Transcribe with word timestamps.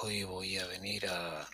Hoy 0.00 0.22
voy 0.22 0.56
a 0.58 0.66
venir 0.68 1.08
a 1.08 1.50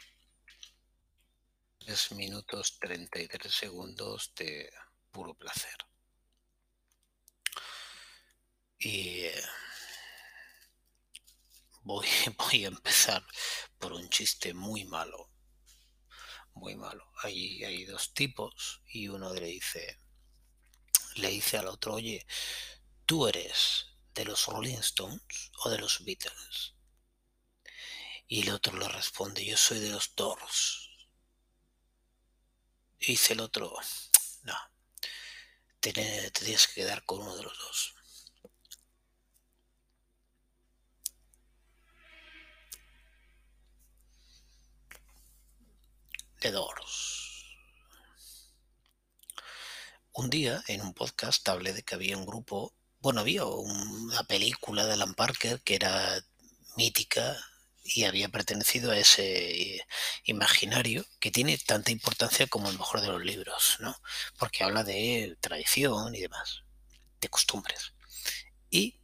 3 1.79 2.13
minutos 2.13 2.79
33 2.79 3.51
segundos 3.51 4.35
de 4.37 4.71
puro 5.11 5.33
placer. 5.33 5.79
Y 8.79 9.21
eh, 9.21 9.43
voy, 11.85 12.07
voy 12.39 12.65
a 12.67 12.69
empezar 12.69 13.27
por 13.79 13.95
un 13.95 14.11
chiste 14.11 14.53
muy 14.53 14.85
malo. 14.85 15.31
Muy 16.53 16.75
malo. 16.77 17.11
Hay, 17.23 17.65
hay 17.65 17.87
dos 17.87 18.13
tipos 18.13 18.83
y 18.89 19.09
uno 19.09 19.33
le 19.33 19.47
dice, 19.47 20.01
le 21.15 21.31
dice 21.31 21.57
al 21.57 21.69
otro, 21.69 21.95
oye, 21.95 22.27
¿tú 23.07 23.27
eres 23.27 23.87
de 24.13 24.27
los 24.27 24.45
Rolling 24.49 24.81
Stones 24.81 25.51
o 25.65 25.71
de 25.71 25.79
los 25.79 26.05
Beatles? 26.05 26.74
Y 28.27 28.43
el 28.43 28.51
otro 28.51 28.77
le 28.79 28.89
responde, 28.89 29.45
yo 29.45 29.57
soy 29.57 29.81
de 29.81 29.91
los 29.91 30.15
Doors. 30.17 30.91
Y 32.99 33.13
dice 33.13 33.35
el 33.35 33.41
otro, 33.41 33.75
no, 34.43 34.57
te, 35.81 35.93
tienes 35.93 36.67
que 36.69 36.75
quedar 36.75 37.05
con 37.05 37.21
uno 37.21 37.37
de 37.37 37.43
los 37.43 37.59
dos. 37.59 37.95
The 46.41 46.51
Doors. 46.51 47.25
Un 50.13 50.31
día 50.31 50.63
en 50.69 50.81
un 50.81 50.95
podcast 50.95 51.47
hablé 51.49 51.73
de 51.73 51.83
que 51.83 51.95
había 51.95 52.17
un 52.17 52.27
grupo, 52.27 52.75
bueno, 53.01 53.21
había 53.21 53.45
una 53.45 54.23
película 54.25 54.87
de 54.87 54.95
Alan 54.95 55.15
Parker 55.15 55.61
que 55.63 55.75
era 55.75 56.25
mítica 56.77 57.37
y 57.85 58.05
había 58.05 58.31
pertenecido 58.31 58.91
a 58.91 58.99
ese 58.99 59.87
imaginario 60.25 61.05
que 61.21 61.31
tiene 61.31 61.59
tanta 61.59 61.93
importancia 61.93 62.47
como 62.47 62.71
el 62.71 62.79
mejor 62.79 63.03
de 63.03 63.09
los 63.09 63.23
libros, 63.23 63.77
¿no? 63.81 63.95
Porque 64.39 64.65
habla 64.65 64.83
de 64.83 65.37
tradición 65.41 66.15
y 66.15 66.21
demás, 66.23 66.63
de 67.21 67.29
costumbres. 67.29 67.93
Y 68.71 68.99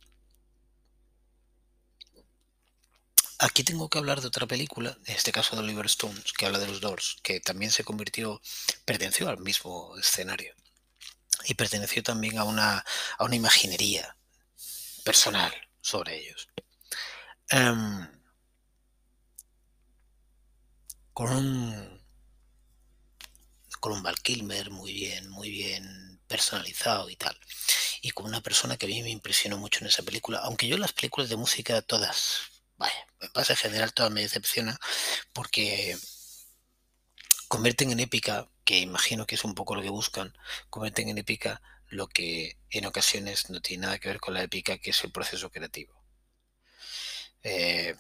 aquí 3.38 3.62
tengo 3.64 3.90
que 3.90 3.98
hablar 3.98 4.22
de 4.22 4.28
otra 4.28 4.46
película, 4.46 4.96
en 5.04 5.14
este 5.14 5.30
caso 5.30 5.56
de 5.56 5.62
Oliver 5.62 5.86
Stones, 5.86 6.32
que 6.32 6.46
habla 6.46 6.58
de 6.58 6.66
los 6.66 6.80
Doors, 6.80 7.18
que 7.22 7.40
también 7.40 7.70
se 7.70 7.84
convirtió, 7.84 8.40
perteneció 8.86 9.28
al 9.28 9.38
mismo 9.38 9.96
escenario 9.98 10.54
y 11.44 11.54
perteneció 11.54 12.02
también 12.02 12.38
a 12.38 12.44
una, 12.44 12.84
a 13.18 13.24
una 13.24 13.36
imaginería 13.36 14.16
personal 15.04 15.52
sobre 15.82 16.18
ellos. 16.18 16.48
Um, 17.52 18.19
con 21.20 21.36
un 21.36 22.00
con 23.78 23.92
un 23.92 24.02
Val 24.02 24.18
Kilmer 24.22 24.70
muy 24.70 24.94
bien, 24.94 25.28
muy 25.28 25.50
bien 25.50 26.18
personalizado 26.26 27.10
y 27.10 27.16
tal. 27.16 27.38
Y 28.00 28.10
con 28.12 28.24
una 28.24 28.40
persona 28.40 28.78
que 28.78 28.86
a 28.86 28.88
mí 28.88 29.02
me 29.02 29.10
impresionó 29.10 29.58
mucho 29.58 29.80
en 29.80 29.88
esa 29.88 30.02
película, 30.02 30.38
aunque 30.38 30.66
yo 30.66 30.78
las 30.78 30.94
películas 30.94 31.28
de 31.28 31.36
música 31.36 31.82
todas, 31.82 32.40
vaya, 32.78 33.06
en 33.20 33.56
general 33.56 33.92
todas 33.92 34.10
me 34.10 34.22
decepcionan 34.22 34.78
porque 35.34 35.98
convierten 37.48 37.90
en 37.90 38.00
épica, 38.00 38.48
que 38.64 38.78
imagino 38.78 39.26
que 39.26 39.34
es 39.34 39.44
un 39.44 39.54
poco 39.54 39.74
lo 39.74 39.82
que 39.82 39.90
buscan, 39.90 40.32
convierten 40.70 41.10
en 41.10 41.18
épica 41.18 41.60
lo 41.88 42.08
que 42.08 42.56
en 42.70 42.86
ocasiones 42.86 43.50
no 43.50 43.60
tiene 43.60 43.82
nada 43.82 43.98
que 43.98 44.08
ver 44.08 44.20
con 44.20 44.32
la 44.32 44.42
épica, 44.42 44.78
que 44.78 44.88
es 44.88 45.04
el 45.04 45.12
proceso 45.12 45.50
creativo. 45.50 46.02
Eh, 47.42 47.94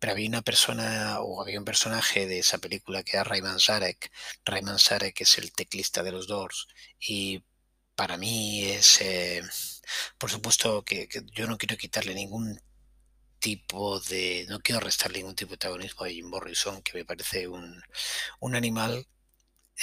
pero 0.00 0.12
había 0.14 0.28
una 0.28 0.42
persona 0.42 1.20
o 1.20 1.42
había 1.42 1.58
un 1.58 1.64
personaje 1.66 2.26
de 2.26 2.40
esa 2.40 2.58
película 2.58 3.02
que 3.04 3.12
era 3.16 3.24
Rayman 3.24 3.60
Sarek. 3.60 4.10
Rayman 4.44 4.78
Sarek 4.78 5.20
es 5.20 5.38
el 5.38 5.52
teclista 5.52 6.02
de 6.02 6.12
los 6.12 6.26
Doors 6.26 6.68
y 6.98 7.44
para 7.94 8.16
mí 8.16 8.64
es, 8.64 9.00
eh, 9.02 9.42
por 10.18 10.30
supuesto 10.30 10.84
que, 10.84 11.08
yo 11.34 11.46
no 11.46 11.58
quiero 11.58 11.76
quitarle 11.76 12.14
ningún 12.14 12.60
tipo 13.38 14.00
de, 14.00 14.46
no 14.48 14.60
quiero 14.60 14.80
restarle 14.80 15.18
ningún 15.18 15.36
tipo 15.36 15.52
de 15.52 15.58
protagonismo 15.58 16.04
a 16.04 16.08
Jim 16.08 16.26
Morrison, 16.28 16.82
que 16.82 16.94
me 16.98 17.04
parece 17.04 17.48
un, 17.48 17.82
un 18.40 18.56
animal 18.56 19.06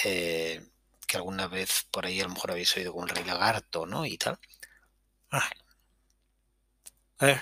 eh, 0.03 0.67
que 1.07 1.17
alguna 1.17 1.47
vez 1.47 1.85
por 1.91 2.05
ahí 2.05 2.19
a 2.21 2.23
lo 2.23 2.31
mejor 2.33 2.51
habéis 2.51 2.75
oído 2.77 2.93
como 2.93 3.05
el 3.05 3.15
rey 3.15 3.23
lagarto, 3.25 3.85
¿no? 3.85 4.05
Y 4.05 4.17
tal. 4.17 4.39
Ah. 5.31 5.49
Eh 7.21 7.39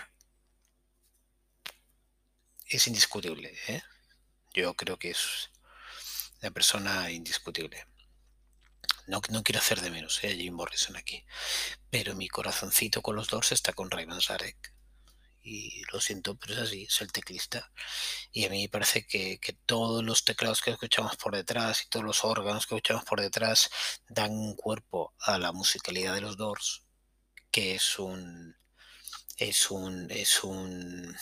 es 2.68 2.88
indiscutible. 2.88 3.54
¿eh? 3.68 3.82
Yo 4.54 4.74
creo 4.76 4.98
que 4.98 5.12
es 5.12 5.50
una 6.42 6.52
persona 6.52 7.12
indiscutible. 7.12 7.86
No, 9.08 9.22
no 9.30 9.44
quiero 9.44 9.60
hacer 9.60 9.82
de 9.82 9.92
menos 9.92 10.24
¿eh? 10.24 10.32
a 10.32 10.36
Jim 10.36 10.54
Morrison 10.54 10.96
aquí. 10.96 11.24
Pero 11.90 12.16
mi 12.16 12.28
corazoncito 12.28 13.02
con 13.02 13.16
los 13.16 13.30
dos 13.30 13.52
está 13.52 13.74
con 13.74 13.92
Rayman 13.92 14.22
Zarek. 14.22 14.74
Y 15.48 15.84
lo 15.92 16.02
siento, 16.02 16.36
pero 16.36 16.56
es 16.56 16.60
así, 16.60 16.86
es 16.90 17.02
el 17.02 17.12
teclista. 17.12 17.72
Y 18.32 18.46
a 18.46 18.50
mí 18.50 18.64
me 18.64 18.70
parece 18.70 19.06
que, 19.06 19.38
que, 19.40 19.54
todos 19.54 20.04
los 20.04 20.24
teclados 20.26 20.60
que 20.62 20.72
escuchamos 20.72 21.18
por 21.18 21.36
detrás 21.36 21.84
y 21.84 21.88
todos 21.88 22.04
los 22.04 22.24
órganos 22.26 22.66
que 22.66 22.74
escuchamos 22.74 23.06
por 23.06 23.22
detrás 23.22 23.70
dan 24.10 24.32
un 24.32 24.56
cuerpo 24.56 25.14
a 25.20 25.38
la 25.38 25.52
musicalidad 25.52 26.16
de 26.16 26.22
los 26.22 26.36
Doors, 26.36 26.84
que 27.52 27.76
es 27.76 28.00
un. 28.00 28.58
es 29.38 29.70
un. 29.70 30.10
es 30.10 30.44
un 30.44 31.16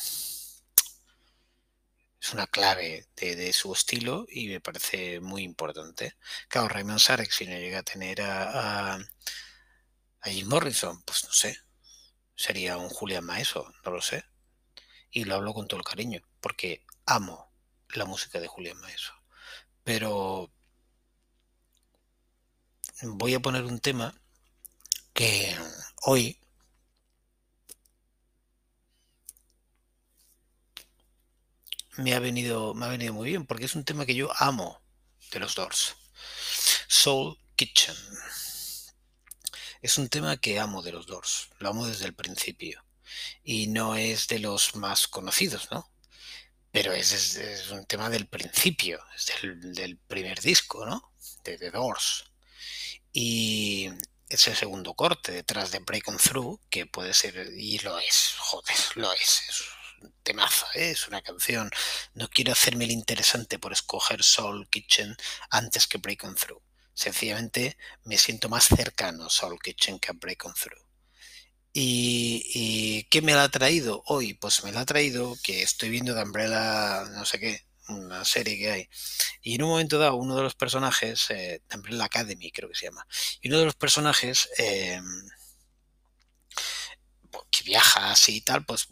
es 2.23 2.33
una 2.33 2.47
clave 2.47 3.05
de, 3.17 3.51
su 3.51 3.73
estilo 3.73 4.25
y 4.29 4.47
me 4.47 4.61
parece 4.61 5.19
muy 5.19 5.43
importante. 5.43 6.15
Claro, 6.47 6.69
Raymond 6.69 6.99
Sarek, 6.99 7.29
si 7.29 7.45
no 7.45 7.51
llega 7.51 7.79
a 7.79 7.83
tener 7.83 8.21
a, 8.21 8.93
a, 8.93 8.99
a, 10.21 10.29
Jim 10.29 10.47
Morrison, 10.47 11.03
pues 11.03 11.25
no 11.25 11.33
sé, 11.33 11.59
sería 12.33 12.77
un 12.77 12.87
Julian 12.87 13.25
Maeso, 13.25 13.69
no 13.83 13.91
lo 13.91 14.01
sé. 14.01 14.23
Y 15.11 15.25
lo 15.25 15.35
hablo 15.35 15.53
con 15.53 15.67
todo 15.67 15.81
el 15.81 15.85
cariño, 15.85 16.21
porque 16.39 16.85
amo 17.05 17.51
la 17.89 18.05
música 18.05 18.39
de 18.39 18.47
Julian 18.47 18.79
Maeso. 18.79 19.13
Pero 19.83 20.49
voy 23.01 23.33
a 23.33 23.41
poner 23.41 23.65
un 23.65 23.79
tema 23.79 24.15
que 25.11 25.53
hoy 26.03 26.39
me 31.97 32.13
ha 32.13 32.19
venido, 32.19 32.73
me 32.73 32.85
ha 32.85 32.89
venido 32.89 33.13
muy 33.13 33.29
bien, 33.29 33.45
porque 33.45 33.65
es 33.65 33.75
un 33.75 33.85
tema 33.85 34.05
que 34.05 34.15
yo 34.15 34.31
amo 34.37 34.81
de 35.31 35.39
los 35.39 35.55
Doors. 35.55 35.95
Soul 36.87 37.37
Kitchen. 37.55 37.95
Es 39.81 39.97
un 39.97 40.09
tema 40.09 40.37
que 40.37 40.59
amo 40.59 40.81
de 40.81 40.91
los 40.91 41.07
Doors, 41.07 41.49
lo 41.59 41.69
amo 41.69 41.87
desde 41.87 42.05
el 42.05 42.15
principio. 42.15 42.83
Y 43.43 43.67
no 43.67 43.95
es 43.95 44.27
de 44.27 44.39
los 44.39 44.75
más 44.75 45.07
conocidos, 45.07 45.69
¿no? 45.71 45.89
Pero 46.71 46.93
es, 46.93 47.35
es, 47.35 47.69
un 47.69 47.85
tema 47.85 48.09
del 48.09 48.27
principio, 48.27 48.99
es 49.15 49.27
del, 49.41 49.73
del, 49.73 49.97
primer 49.97 50.41
disco, 50.41 50.85
¿no? 50.85 51.13
De 51.43 51.57
The 51.57 51.69
Doors. 51.69 52.25
Y 53.11 53.89
es 54.29 54.47
el 54.47 54.55
segundo 54.55 54.95
corte 54.95 55.31
detrás 55.31 55.71
de 55.71 55.79
Break 55.79 56.07
On 56.07 56.17
Through, 56.17 56.59
que 56.69 56.87
puede 56.87 57.13
ser, 57.13 57.51
y 57.55 57.77
lo 57.79 57.99
es, 57.99 58.35
joder, 58.39 58.75
lo 58.95 59.13
es, 59.13 59.43
es 59.49 59.63
temaza, 60.23 60.67
¿eh? 60.75 60.91
es 60.91 61.07
una 61.07 61.21
canción. 61.21 61.69
No 62.13 62.29
quiero 62.29 62.51
hacerme 62.51 62.85
el 62.85 62.91
interesante 62.91 63.59
por 63.59 63.73
escoger 63.73 64.23
Soul 64.23 64.67
Kitchen 64.69 65.15
antes 65.49 65.87
que 65.87 65.97
Break 65.97 66.23
On 66.23 66.35
Through. 66.35 66.61
Sencillamente 66.93 67.77
me 68.03 68.17
siento 68.17 68.49
más 68.49 68.67
cercano 68.67 69.25
a 69.25 69.29
Soul 69.29 69.59
Kitchen 69.59 69.99
que 69.99 70.11
a 70.11 70.13
Break 70.13 70.45
On 70.45 70.53
Through. 70.53 70.83
¿Y, 71.73 72.43
¿Y, 72.53 73.03
qué 73.05 73.21
me 73.23 73.33
la 73.33 73.45
ha 73.45 73.49
traído 73.49 74.03
hoy? 74.05 74.35
Pues 74.35 74.63
me 74.63 74.71
la 74.71 74.81
ha 74.81 74.85
traído 74.85 75.35
que 75.43 75.63
estoy 75.63 75.89
viendo 75.89 76.13
de 76.13 76.21
Umbrella, 76.21 77.05
no 77.15 77.25
sé 77.25 77.39
qué, 77.39 77.65
una 77.87 78.23
serie 78.25 78.57
que 78.57 78.71
hay. 78.71 78.89
Y 79.41 79.55
en 79.55 79.63
un 79.63 79.69
momento 79.69 79.97
dado, 79.97 80.15
uno 80.15 80.35
de 80.35 80.43
los 80.43 80.53
personajes, 80.53 81.31
eh, 81.31 81.61
de 81.67 81.75
Umbrella 81.75 82.05
Academy 82.05 82.51
creo 82.51 82.69
que 82.69 82.75
se 82.75 82.85
llama, 82.85 83.07
y 83.41 83.49
uno 83.49 83.59
de 83.59 83.65
los 83.65 83.75
personajes... 83.75 84.49
Eh, 84.57 85.01
que 87.51 87.63
viaja 87.63 88.11
así 88.11 88.37
y 88.37 88.41
tal, 88.41 88.65
pues 88.65 88.87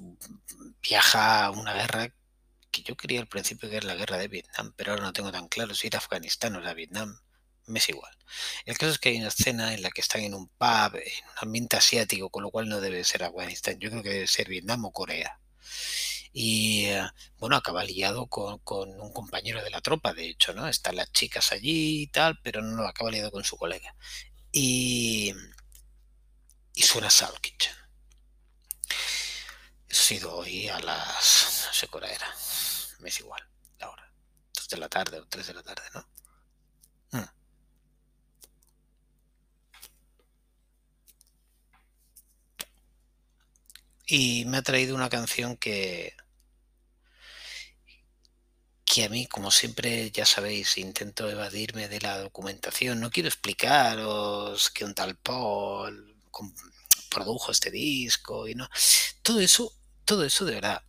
viaja 0.81 1.45
a 1.45 1.51
una 1.51 1.73
guerra 1.73 2.13
que 2.71 2.83
yo 2.83 2.95
quería 2.95 3.19
al 3.19 3.27
principio 3.27 3.69
que 3.69 3.77
era 3.77 3.87
la 3.87 3.95
guerra 3.95 4.17
de 4.17 4.27
Vietnam, 4.27 4.73
pero 4.75 4.91
ahora 4.91 5.03
no 5.03 5.13
tengo 5.13 5.31
tan 5.31 5.47
claro 5.47 5.75
si 5.75 5.87
era 5.87 5.99
Afganistán 5.99 6.55
o 6.55 6.59
era 6.59 6.73
Vietnam, 6.73 7.19
me 7.67 7.79
es 7.79 7.89
igual. 7.89 8.15
El 8.65 8.77
caso 8.77 8.93
es 8.93 8.99
que 8.99 9.09
hay 9.09 9.17
una 9.17 9.27
escena 9.27 9.73
en 9.73 9.81
la 9.81 9.91
que 9.91 10.01
están 10.01 10.21
en 10.21 10.33
un 10.33 10.47
pub, 10.47 10.95
en 10.95 11.01
un 11.01 11.37
ambiente 11.37 11.77
asiático, 11.77 12.29
con 12.29 12.43
lo 12.43 12.51
cual 12.51 12.69
no 12.69 12.81
debe 12.81 13.03
ser 13.03 13.23
Afganistán, 13.23 13.79
yo 13.79 13.89
creo 13.89 14.03
que 14.03 14.09
debe 14.09 14.27
ser 14.27 14.47
Vietnam 14.49 14.85
o 14.85 14.91
Corea. 14.91 15.39
Y 16.33 16.87
bueno, 17.37 17.57
acaba 17.57 17.83
liado 17.83 18.27
con, 18.27 18.59
con, 18.59 18.89
un 19.01 19.11
compañero 19.13 19.63
de 19.63 19.69
la 19.69 19.81
tropa, 19.81 20.13
de 20.13 20.29
hecho, 20.29 20.53
¿no? 20.53 20.67
Están 20.67 20.95
las 20.95 21.11
chicas 21.11 21.51
allí 21.51 22.03
y 22.03 22.07
tal, 22.07 22.39
pero 22.41 22.61
no 22.61 22.87
acaba 22.87 23.11
liado 23.11 23.31
con 23.31 23.43
su 23.43 23.57
colega. 23.57 23.95
Y, 24.51 25.33
y 26.73 26.83
suena 26.83 27.09
Soul 27.09 27.39
Kitchen 27.41 27.80
he 29.89 29.93
sido 29.93 30.35
hoy 30.37 30.67
a 30.69 30.79
las, 30.79 31.65
no 31.67 31.73
sé 31.73 31.87
qué 31.87 31.97
era, 32.13 32.27
me 32.99 33.09
es 33.09 33.19
igual 33.19 33.43
la 33.79 33.89
hora. 33.89 34.11
2 34.53 34.67
de 34.69 34.77
la 34.77 34.89
tarde 34.89 35.19
o 35.19 35.27
3 35.27 35.47
de 35.47 35.53
la 35.53 35.63
tarde, 35.63 35.83
¿no? 35.93 36.07
Mm. 37.11 37.25
Y 44.05 44.45
me 44.45 44.57
ha 44.57 44.61
traído 44.61 44.95
una 44.95 45.09
canción 45.09 45.57
que, 45.57 46.13
que 48.85 49.05
a 49.05 49.09
mí, 49.09 49.25
como 49.27 49.51
siempre, 49.51 50.11
ya 50.11 50.25
sabéis, 50.25 50.77
intento 50.77 51.29
evadirme 51.29 51.87
de 51.87 52.01
la 52.01 52.17
documentación. 52.19 52.99
No 52.99 53.09
quiero 53.09 53.29
explicaros 53.29 54.69
que 54.71 54.85
un 54.85 54.93
tal 54.93 55.15
Paul 55.17 56.15
com- 56.29 56.53
produjo 57.11 57.51
este 57.51 57.69
disco 57.69 58.47
y 58.47 58.55
no. 58.55 58.67
Todo 59.21 59.39
eso, 59.39 59.71
todo 60.05 60.25
eso 60.25 60.45
de 60.45 60.55
verdad. 60.55 60.83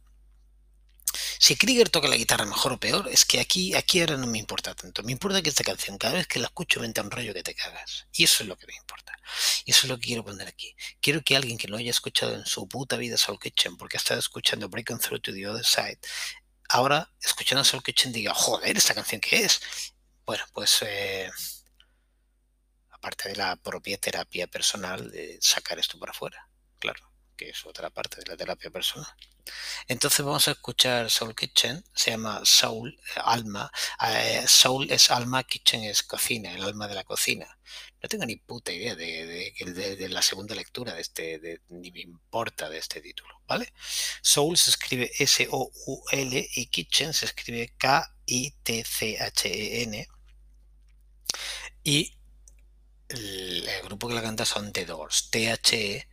Si 1.39 1.57
Krieger 1.57 1.91
toca 1.91 2.09
la 2.09 2.17
guitarra 2.17 2.45
mejor 2.47 2.73
o 2.73 2.81
peor, 2.81 3.09
es 3.11 3.25
que 3.25 3.41
aquí, 3.41 3.75
aquí 3.75 4.01
ahora 4.01 4.17
no 4.17 4.27
me 4.27 4.39
importa 4.39 4.75
tanto. 4.75 5.03
Me 5.03 5.13
importa 5.13 5.43
que 5.43 5.51
esta 5.51 5.65
canción, 5.65 5.99
cada 5.99 6.15
vez 6.15 6.27
que 6.27 6.39
la 6.39 6.47
escucho, 6.47 6.81
me 6.81 6.87
entra 6.87 7.05
un 7.05 7.11
rollo 7.11 7.35
que 7.35 7.43
te 7.43 7.55
cagas. 7.55 8.07
Y 8.13 8.25
eso 8.25 8.43
es 8.43 8.49
lo 8.49 8.57
que 8.57 8.67
me 8.67 8.77
importa. 8.77 9.19
Y 9.65 9.73
eso 9.73 9.87
es 9.87 9.91
lo 9.91 9.99
que 9.99 10.07
quiero 10.07 10.25
poner 10.25 10.49
aquí. 10.49 10.75
Quiero 11.01 11.23
que 11.23 11.37
alguien 11.37 11.59
que 11.59 11.69
no 11.69 11.77
haya 11.77 11.91
escuchado 11.91 12.35
en 12.35 12.47
su 12.47 12.67
puta 12.69 12.97
vida 12.97 13.17
Soul 13.19 13.39
Kitchen, 13.41 13.77
porque 13.77 13.97
ha 13.97 14.01
estado 14.01 14.21
escuchando 14.21 14.69
Breaking 14.69 14.99
Through 14.99 15.21
to 15.21 15.33
the 15.33 15.47
Other 15.49 15.65
Side, 15.67 15.99
ahora, 16.69 17.11
escuchando 17.21 17.65
Soul 17.65 17.83
Kitchen, 17.83 18.13
diga, 18.13 18.33
joder, 18.35 18.77
¿esta 18.77 18.95
canción 18.95 19.21
qué 19.21 19.45
es? 19.45 19.61
Bueno, 20.25 20.45
pues 20.53 20.79
eh, 20.83 21.31
aparte 23.03 23.31
de 23.31 23.37
la 23.37 23.57
propia 23.57 23.99
terapia 23.99 24.47
personal, 24.47 25.11
de 25.11 25.37
sacar 25.41 25.77
esto 25.77 25.99
para 25.99 26.13
afuera, 26.13 26.49
claro, 26.79 27.13
que 27.37 27.49
es 27.49 27.67
otra 27.67 27.91
parte 27.91 28.19
de 28.21 28.27
la 28.31 28.37
terapia 28.37 28.71
personal. 28.71 29.13
Entonces 29.89 30.25
vamos 30.25 30.47
a 30.47 30.53
escuchar 30.53 31.11
Soul 31.11 31.35
Kitchen, 31.35 31.85
se 31.93 32.13
llama 32.13 32.43
Soul, 32.45 32.91
eh, 32.93 33.21
alma, 33.25 33.73
eh, 34.07 34.45
Soul 34.47 34.89
es 34.93 35.11
alma, 35.11 35.43
Kitchen 35.43 35.83
es 35.83 36.05
cocina, 36.05 36.55
el 36.55 36.63
alma 36.63 36.87
de 36.87 36.95
la 36.95 37.03
cocina. 37.03 37.59
No 38.01 38.09
tengo 38.09 38.25
ni 38.25 38.37
puta 38.37 38.71
idea 38.71 38.95
de, 38.95 39.53
de, 39.97 40.09
la 40.09 40.23
segunda 40.23 40.55
lectura 40.55 40.95
de 40.95 41.01
este, 41.01 41.61
ni 41.71 41.91
me 41.91 42.03
importa 42.03 42.71
de 42.71 42.79
este 42.79 43.01
título, 43.01 43.43
¿vale? 43.49 43.73
Soul 44.23 44.57
se 44.57 44.71
escribe 44.71 45.11
S-O-U-L 45.19 46.51
y 46.55 46.67
Kitchen 46.67 47.13
se 47.13 47.25
escribe 47.27 47.75
K-I-T-C-H-E-N. 47.79 48.47
Y 51.85 52.22
el, 53.13 53.69
grupo 53.85 54.09
que 54.09 54.15
la 54.15 54.23
canta 54.23 54.45
son 54.45 54.73
The 54.73 54.87
Doors, 54.87 55.31
T-H-E-D-O-O-R-S, 55.31 56.09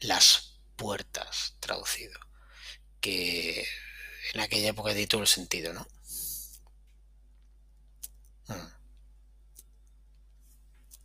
Las 0.00 0.60
Puertas, 0.76 1.56
traducido. 1.60 2.18
Que 3.00 3.66
en 4.34 4.40
aquella 4.40 4.70
época 4.70 4.94
di 4.94 5.06
todo 5.06 5.22
el 5.22 5.26
sentido, 5.26 5.72
¿no? 5.72 5.86
Hmm. 8.46 8.68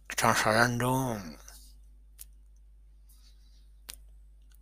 Estamos 0.09 0.45
hablando 0.45 1.21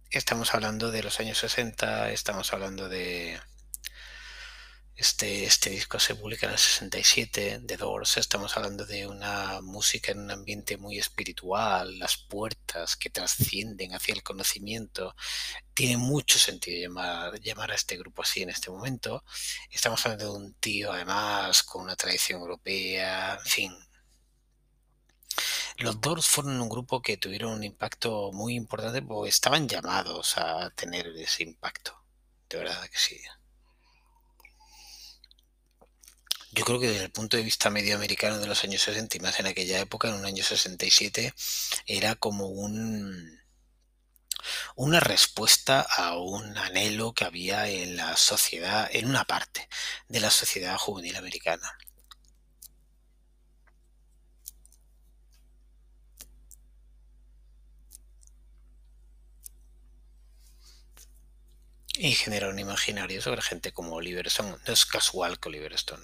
estamos 0.09 0.53
hablando 0.53 0.91
de 0.91 1.01
los 1.03 1.19
años 1.19 1.39
60, 1.39 2.11
estamos 2.11 2.53
hablando 2.53 2.87
de 2.87 3.39
este, 4.95 5.45
este 5.45 5.69
disco 5.71 5.99
se 5.99 6.15
publica 6.15 6.45
en 6.45 6.53
el 6.53 6.57
67, 6.59 7.59
de 7.61 7.77
Doors, 7.77 8.17
estamos 8.17 8.55
hablando 8.55 8.85
de 8.85 9.07
una 9.07 9.61
música 9.61 10.11
en 10.11 10.19
un 10.19 10.31
ambiente 10.31 10.77
muy 10.77 10.97
espiritual, 10.99 11.97
las 11.99 12.17
puertas 12.17 12.95
que 12.95 13.09
trascienden 13.09 13.93
hacia 13.93 14.13
el 14.13 14.23
conocimiento. 14.23 15.15
Tiene 15.73 15.97
mucho 15.97 16.39
sentido 16.39 16.79
llamar, 16.81 17.39
llamar 17.41 17.71
a 17.71 17.75
este 17.75 17.97
grupo 17.97 18.21
así 18.21 18.43
en 18.43 18.49
este 18.49 18.69
momento. 18.69 19.23
Estamos 19.69 20.05
hablando 20.05 20.25
de 20.33 20.39
un 20.39 20.53
tío 20.55 20.91
además 20.91 21.63
con 21.63 21.83
una 21.83 21.95
tradición 21.95 22.41
europea, 22.41 23.39
en 23.39 23.45
fin, 23.45 23.73
los 25.77 25.99
Doors 25.99 26.27
fueron 26.27 26.61
un 26.61 26.69
grupo 26.69 27.01
que 27.01 27.17
tuvieron 27.17 27.53
un 27.53 27.63
impacto 27.63 28.31
muy 28.31 28.55
importante 28.55 29.01
porque 29.01 29.29
estaban 29.29 29.67
llamados 29.67 30.37
a 30.37 30.69
tener 30.71 31.07
ese 31.07 31.43
impacto. 31.43 31.99
De 32.49 32.57
verdad 32.59 32.87
que 32.89 32.97
sí. 32.97 33.19
Yo 36.63 36.67
creo 36.67 36.79
que 36.79 36.87
desde 36.87 37.03
el 37.03 37.11
punto 37.11 37.35
de 37.35 37.43
vista 37.43 37.69
medioamericano 37.69 38.39
de 38.39 38.47
los 38.47 38.63
años 38.63 38.83
60 38.83 39.17
y 39.17 39.19
más 39.19 39.37
en 39.37 39.47
aquella 39.47 39.81
época, 39.81 40.07
en 40.07 40.13
un 40.13 40.23
año 40.23 40.45
67, 40.45 41.33
era 41.87 42.15
como 42.15 42.45
un 42.47 43.41
una 44.75 45.01
respuesta 45.01 45.81
a 45.81 46.17
un 46.17 46.57
anhelo 46.57 47.13
que 47.13 47.25
había 47.25 47.67
en 47.67 47.97
la 47.97 48.15
sociedad, 48.15 48.89
en 48.93 49.09
una 49.09 49.25
parte 49.25 49.67
de 50.07 50.21
la 50.21 50.29
sociedad 50.29 50.77
juvenil 50.77 51.17
americana. 51.17 51.77
y 61.95 62.13
genera 62.13 62.49
un 62.49 62.59
imaginario 62.59 63.21
sobre 63.21 63.41
gente 63.41 63.71
como 63.71 63.95
Oliver 63.95 64.27
Stone. 64.27 64.57
No 64.65 64.73
es 64.73 64.85
casual 64.85 65.39
que 65.39 65.49
Oliver 65.49 65.73
Stone 65.73 66.03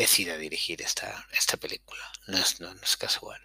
decida 0.00 0.36
dirigir 0.36 0.82
esta, 0.82 1.26
esta 1.32 1.56
película. 1.56 2.02
No 2.26 2.38
es, 2.38 2.60
no, 2.60 2.74
no 2.74 2.82
es 2.82 2.96
casual. 2.96 3.40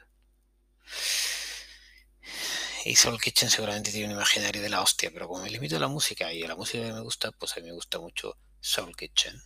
Y 2.86 2.96
Soul 2.96 3.19
Kitchen 3.19 3.50
seguramente 3.50 3.92
tiene 3.92 4.07
un 4.07 4.19
imaginario 4.19 4.62
de 4.62 4.69
la 4.69 4.81
hostia, 4.81 5.10
pero 5.12 5.28
como 5.28 5.44
me 5.44 5.50
limito 5.50 5.75
a 5.75 5.80
la 5.80 5.88
música 5.88 6.31
y 6.31 6.44
a 6.44 6.48
la 6.48 6.56
música 6.56 6.84
que 6.84 6.94
me 6.94 7.02
gusta, 7.02 7.31
pues 7.31 7.54
a 7.54 7.60
mí 7.60 7.68
me 7.68 7.74
gusta 7.74 8.00
mucho 8.00 8.38
Soul 8.60 8.96
Kitchen. 8.96 9.42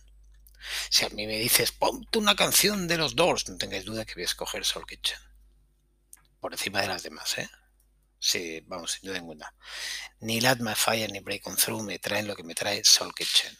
Si 0.90 1.04
a 1.04 1.08
mí 1.08 1.26
me 1.26 1.38
dices, 1.38 1.72
ponte 1.72 2.18
una 2.18 2.36
canción 2.36 2.86
de 2.86 2.98
los 2.98 3.16
Doors, 3.16 3.48
no 3.48 3.56
tengáis 3.56 3.84
duda 3.84 4.04
que 4.04 4.14
voy 4.14 4.24
a 4.24 4.26
escoger 4.26 4.64
Soul 4.64 4.86
Kitchen. 4.86 5.18
Por 6.38 6.52
encima 6.52 6.82
de 6.82 6.88
las 6.88 7.02
demás, 7.02 7.38
¿eh? 7.38 7.50
Sí, 8.20 8.62
vamos, 8.66 8.92
sin 8.92 9.08
duda 9.08 9.18
ninguna. 9.18 9.54
Ni 10.20 10.40
Light 10.40 10.60
My 10.60 10.74
Fire 10.74 11.10
ni 11.10 11.20
Break 11.20 11.46
On 11.46 11.56
Through 11.56 11.82
me 11.82 11.98
traen 11.98 12.28
lo 12.28 12.36
que 12.36 12.44
me 12.44 12.54
trae 12.54 12.84
Soul 12.84 13.14
Kitchen. 13.14 13.56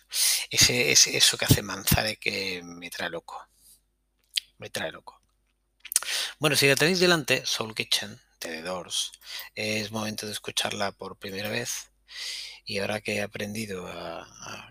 Ese, 0.50 0.92
ese, 0.92 1.16
eso 1.16 1.38
que 1.38 1.46
hace 1.46 1.62
Manzare 1.62 2.18
que 2.18 2.60
me 2.62 2.90
trae 2.90 3.08
loco. 3.08 3.48
Me 4.58 4.68
trae 4.68 4.92
loco. 4.92 5.22
Bueno, 6.38 6.56
si 6.56 6.68
la 6.68 6.76
tenéis 6.76 7.00
delante, 7.00 7.44
Soul 7.46 7.74
Kitchen, 7.74 8.20
de 8.40 8.60
Doors, 8.62 9.12
es 9.54 9.90
momento 9.90 10.26
de 10.26 10.32
escucharla 10.32 10.92
por 10.92 11.18
primera 11.18 11.48
vez. 11.48 11.90
Y 12.64 12.78
ahora 12.78 13.00
que 13.00 13.16
he 13.16 13.22
aprendido 13.22 13.86
a, 13.86 14.26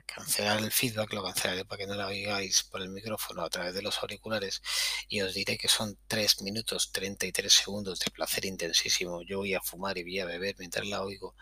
cancelar 0.05 0.59
el 0.59 0.71
feedback, 0.71 1.13
lo 1.13 1.23
cancelaré 1.23 1.65
para 1.65 1.79
que 1.79 1.87
no 1.87 1.95
la 1.95 2.07
oigáis 2.07 2.63
por 2.63 2.81
el 2.81 2.89
micrófono 2.89 3.43
a 3.43 3.49
través 3.49 3.73
de 3.73 3.81
los 3.81 3.99
auriculares 3.99 4.61
y 5.07 5.21
os 5.21 5.33
diré 5.33 5.57
que 5.57 5.67
son 5.67 5.97
3 6.07 6.41
minutos 6.41 6.91
33 6.91 7.51
segundos 7.51 7.99
de 7.99 8.11
placer 8.11 8.45
intensísimo. 8.45 9.21
Yo 9.23 9.39
voy 9.39 9.53
a 9.53 9.61
fumar 9.61 9.97
y 9.97 10.03
voy 10.03 10.19
a 10.19 10.25
beber 10.25 10.55
mientras 10.57 10.87
la 10.87 11.03
oigo. 11.03 11.35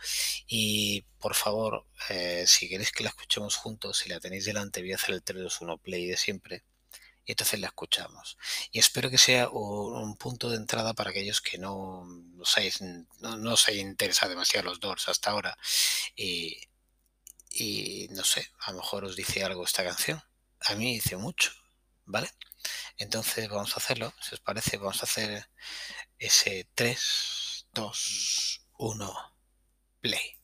Y 0.48 1.04
por 1.20 1.36
favor, 1.36 1.86
eh, 2.10 2.46
si 2.48 2.70
queréis 2.70 2.92
que 2.92 3.04
la 3.04 3.10
escuchemos 3.10 3.56
juntos, 3.56 3.98
si 4.00 4.10
la 4.10 4.20
tenéis 4.20 4.46
delante, 4.46 4.82
voy 4.82 4.92
a 4.94 4.96
hacer 4.96 5.16
el 5.16 5.24
3, 5.24 5.44
2, 5.44 5.62
1 5.62 5.78
play 5.78 6.06
de 6.08 6.18
siempre 6.18 6.64
y 7.28 7.34
entonces 7.34 7.60
la 7.60 7.68
escuchamos. 7.68 8.38
Y 8.72 8.80
espero 8.80 9.10
que 9.12 9.18
sea 9.18 9.50
un, 9.50 9.96
un 9.96 10.16
punto 10.18 10.50
de 10.50 10.56
entrada 10.56 10.94
para 10.94 11.10
aquellos 11.10 11.42
que 11.42 11.58
no, 11.58 12.06
no, 12.06 12.46
seáis, 12.46 12.82
no, 12.82 13.38
no 13.38 13.54
os 13.54 13.68
haya 13.68 13.82
interesado 13.82 14.30
demasiado 14.30 14.70
los 14.70 14.80
Doors 14.80 15.10
hasta 15.10 15.32
ahora. 15.32 15.58
Y, 16.16 16.58
y 17.52 18.08
no 18.12 18.24
sé, 18.24 18.50
a 18.62 18.72
lo 18.72 18.78
mejor 18.78 19.04
os 19.04 19.18
dice 19.18 19.44
algo 19.44 19.66
esta 19.66 19.84
canción. 19.84 20.24
A 20.62 20.76
mí 20.76 20.94
dice 20.96 21.18
mucho, 21.18 21.52
¿vale? 22.06 22.32
Entonces 22.98 23.50
vamos 23.50 23.74
a 23.74 23.78
hacerlo, 23.78 24.14
si 24.22 24.36
os 24.36 24.42
parece, 24.42 24.78
vamos 24.78 25.02
a 25.02 25.06
hacer 25.06 25.50
ese 26.20 26.70
3, 26.76 27.68
2, 27.74 28.62
1, 28.78 29.36
play. 30.00 30.37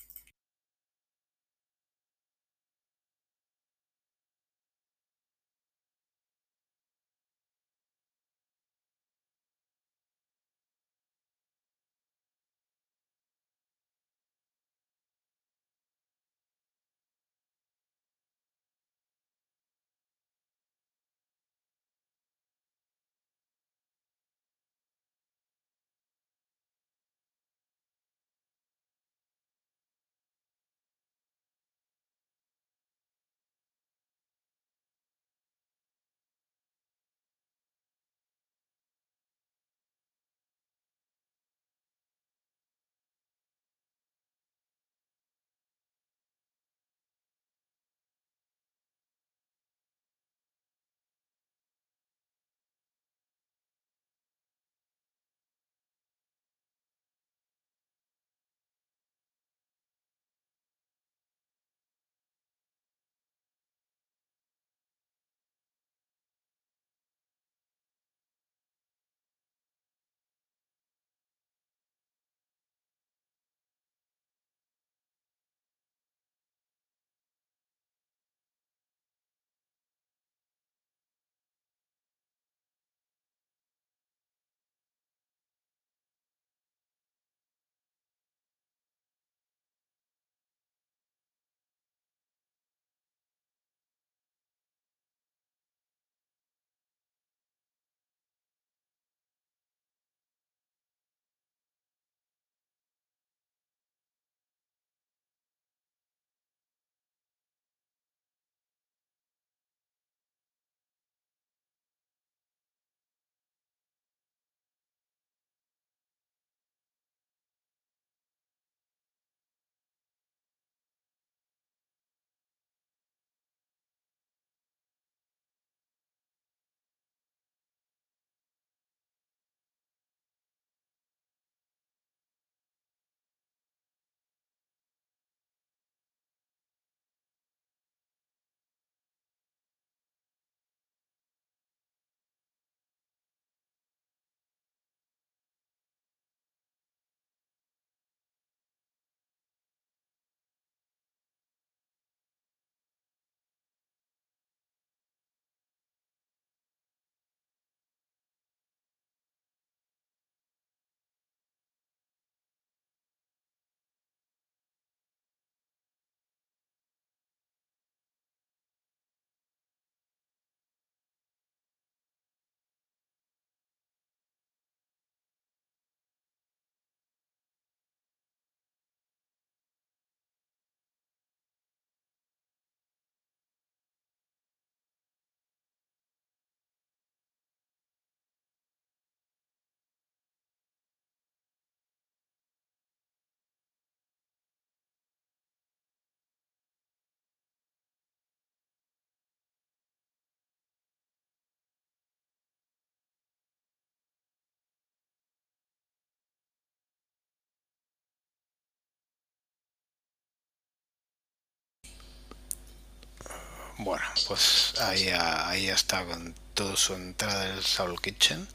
Bueno, 213.78 214.06
pues 214.28 214.74
ahí, 214.80 215.10
ahí 215.10 215.68
está 215.68 216.06
con 216.06 216.34
toda 216.54 216.76
su 216.76 216.94
entrada 216.94 217.46
del 217.46 217.64
Soul 217.64 218.02
Kitchen. 218.02 218.48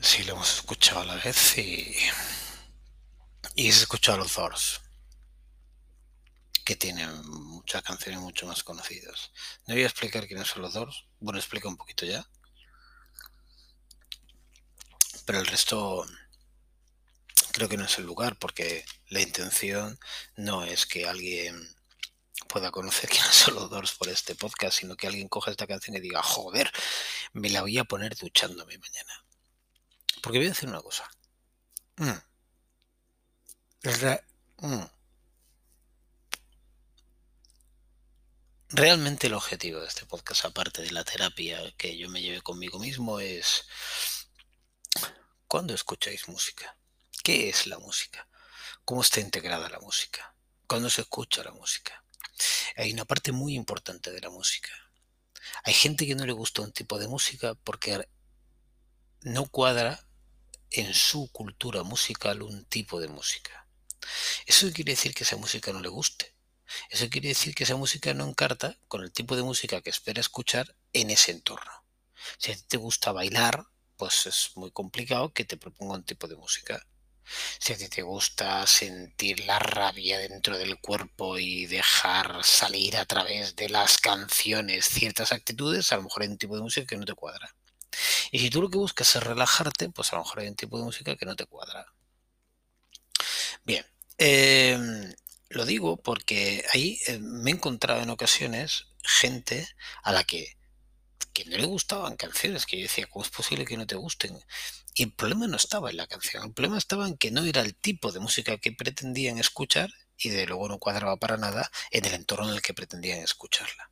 Sí, 0.00 0.22
lo 0.24 0.34
hemos 0.34 0.54
escuchado 0.56 1.00
a 1.00 1.04
la 1.06 1.16
vez 1.16 1.58
y, 1.58 1.96
y 3.56 3.72
se 3.72 3.80
escuchado 3.80 4.18
los 4.18 4.34
Doors, 4.34 4.80
que 6.64 6.76
tienen 6.76 7.26
muchas 7.28 7.82
canciones 7.82 8.20
mucho 8.20 8.46
más 8.46 8.62
conocidas. 8.62 9.32
No 9.66 9.74
voy 9.74 9.82
a 9.82 9.86
explicar 9.86 10.26
quiénes 10.28 10.48
son 10.48 10.62
los 10.62 10.74
Doors, 10.74 11.06
bueno, 11.18 11.38
explica 11.38 11.68
un 11.68 11.76
poquito 11.76 12.06
ya. 12.06 12.26
Pero 15.26 15.40
el 15.40 15.46
resto 15.46 16.06
creo 17.52 17.68
que 17.68 17.76
no 17.76 17.84
es 17.84 17.98
el 17.98 18.06
lugar 18.06 18.38
porque 18.38 18.84
la 19.08 19.20
intención 19.20 19.98
no 20.36 20.64
es 20.64 20.86
que 20.86 21.08
alguien 21.08 21.76
pueda 22.48 22.70
conocer 22.72 23.08
quiénes 23.10 23.34
son 23.34 23.54
los 23.54 23.70
Doors 23.70 23.92
por 23.92 24.08
este 24.08 24.34
podcast, 24.34 24.78
sino 24.78 24.96
que 24.96 25.06
alguien 25.06 25.28
coja 25.28 25.50
esta 25.50 25.66
canción 25.66 25.96
y 25.96 26.00
diga, 26.00 26.22
joder, 26.22 26.72
me 27.32 27.50
la 27.50 27.62
voy 27.62 27.78
a 27.78 27.84
poner 27.84 28.16
duchándome 28.16 28.78
mañana. 28.78 29.24
Porque 30.22 30.38
voy 30.38 30.46
a 30.46 30.50
decir 30.50 30.68
una 30.68 30.82
cosa. 30.82 31.08
Mm. 31.96 32.10
Mm. 34.60 34.84
Realmente 38.70 39.28
el 39.28 39.34
objetivo 39.34 39.80
de 39.80 39.86
este 39.86 40.04
podcast, 40.04 40.44
aparte 40.44 40.82
de 40.82 40.90
la 40.90 41.04
terapia 41.04 41.58
que 41.76 41.96
yo 41.96 42.08
me 42.08 42.20
lleve 42.20 42.42
conmigo 42.42 42.78
mismo, 42.78 43.20
es 43.20 43.66
¿cuándo 45.46 45.74
escucháis 45.74 46.28
música? 46.28 46.76
¿Qué 47.22 47.48
es 47.48 47.66
la 47.66 47.78
música? 47.78 48.28
¿Cómo 48.84 49.00
está 49.02 49.20
integrada 49.20 49.68
la 49.68 49.80
música? 49.80 50.34
¿Cuándo 50.66 50.90
se 50.90 51.02
escucha 51.02 51.42
la 51.42 51.52
música? 51.52 52.04
Hay 52.76 52.92
una 52.92 53.04
parte 53.04 53.32
muy 53.32 53.54
importante 53.54 54.10
de 54.10 54.20
la 54.20 54.30
música. 54.30 54.70
Hay 55.64 55.74
gente 55.74 56.06
que 56.06 56.14
no 56.14 56.26
le 56.26 56.32
gusta 56.32 56.62
un 56.62 56.72
tipo 56.72 56.98
de 56.98 57.08
música 57.08 57.54
porque 57.64 58.08
no 59.22 59.46
cuadra 59.46 60.04
en 60.70 60.94
su 60.94 61.30
cultura 61.32 61.82
musical 61.82 62.42
un 62.42 62.64
tipo 62.66 63.00
de 63.00 63.08
música. 63.08 63.66
Eso 64.46 64.70
quiere 64.72 64.92
decir 64.92 65.14
que 65.14 65.24
esa 65.24 65.36
música 65.36 65.72
no 65.72 65.80
le 65.80 65.88
guste. 65.88 66.34
Eso 66.90 67.08
quiere 67.08 67.28
decir 67.28 67.54
que 67.54 67.64
esa 67.64 67.76
música 67.76 68.12
no 68.14 68.28
encarta 68.28 68.78
con 68.88 69.02
el 69.02 69.12
tipo 69.12 69.36
de 69.36 69.42
música 69.42 69.80
que 69.80 69.90
espera 69.90 70.20
escuchar 70.20 70.76
en 70.92 71.10
ese 71.10 71.32
entorno. 71.32 71.72
Si 72.38 72.52
a 72.52 72.56
ti 72.56 72.62
te 72.68 72.76
gusta 72.76 73.12
bailar, 73.12 73.66
pues 73.96 74.26
es 74.26 74.50
muy 74.54 74.70
complicado 74.70 75.32
que 75.32 75.44
te 75.44 75.56
proponga 75.56 75.94
un 75.94 76.04
tipo 76.04 76.28
de 76.28 76.36
música. 76.36 76.86
Si 77.58 77.72
a 77.72 77.76
ti 77.76 77.88
te 77.88 78.02
gusta 78.02 78.66
sentir 78.66 79.40
la 79.40 79.58
rabia 79.58 80.18
dentro 80.18 80.58
del 80.58 80.78
cuerpo 80.80 81.38
y 81.38 81.66
dejar 81.66 82.44
salir 82.44 82.96
a 82.96 83.04
través 83.04 83.56
de 83.56 83.68
las 83.68 83.98
canciones 83.98 84.86
ciertas 84.88 85.32
actitudes, 85.32 85.92
a 85.92 85.96
lo 85.96 86.04
mejor 86.04 86.22
hay 86.22 86.28
un 86.28 86.38
tipo 86.38 86.56
de 86.56 86.62
música 86.62 86.86
que 86.86 86.96
no 86.96 87.04
te 87.04 87.14
cuadra. 87.14 87.54
Y 88.30 88.38
si 88.40 88.50
tú 88.50 88.62
lo 88.62 88.70
que 88.70 88.78
buscas 88.78 89.16
es 89.16 89.22
relajarte, 89.22 89.90
pues 89.90 90.12
a 90.12 90.16
lo 90.16 90.22
mejor 90.22 90.40
hay 90.40 90.48
un 90.48 90.56
tipo 90.56 90.78
de 90.78 90.84
música 90.84 91.16
que 91.16 91.26
no 91.26 91.36
te 91.36 91.46
cuadra. 91.46 91.86
Bien, 93.64 93.84
em, 94.18 95.14
lo 95.50 95.64
digo 95.64 95.96
porque 95.96 96.64
ahí 96.72 96.98
eh, 97.06 97.18
me 97.18 97.50
he 97.50 97.54
encontrado 97.54 98.02
en 98.02 98.10
ocasiones 98.10 98.86
gente 99.02 99.68
a 100.02 100.12
la 100.12 100.24
que, 100.24 100.57
que 101.38 101.48
no 101.50 101.56
le 101.56 101.66
gustaban 101.66 102.16
canciones, 102.16 102.66
que 102.66 102.78
yo 102.78 102.82
decía, 102.82 103.06
¿cómo 103.06 103.24
es 103.24 103.30
posible 103.30 103.64
que 103.64 103.76
no 103.76 103.86
te 103.86 103.94
gusten? 103.94 104.36
Y 104.94 105.04
el 105.04 105.12
problema 105.12 105.46
no 105.46 105.56
estaba 105.56 105.90
en 105.90 105.96
la 105.96 106.08
canción, 106.08 106.44
el 106.44 106.52
problema 106.52 106.78
estaba 106.78 107.06
en 107.06 107.16
que 107.16 107.30
no 107.30 107.44
era 107.44 107.60
el 107.62 107.76
tipo 107.76 108.10
de 108.10 108.18
música 108.20 108.58
que 108.58 108.72
pretendían 108.72 109.38
escuchar 109.38 109.88
y 110.16 110.30
de 110.30 110.46
luego 110.46 110.68
no 110.68 110.78
cuadraba 110.80 111.16
para 111.16 111.36
nada 111.36 111.70
en 111.92 112.04
el 112.06 112.14
entorno 112.14 112.48
en 112.48 112.54
el 112.56 112.62
que 112.62 112.74
pretendían 112.74 113.20
escucharla. 113.20 113.90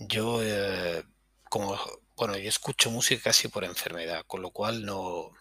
Yo, 0.00 0.42
eh, 0.42 1.04
como, 1.48 1.78
bueno, 2.22 2.38
yo 2.38 2.48
escucho 2.48 2.88
música 2.88 3.24
casi 3.24 3.48
por 3.48 3.64
enfermedad, 3.64 4.24
con 4.28 4.42
lo 4.42 4.52
cual 4.52 4.84
no 4.84 5.32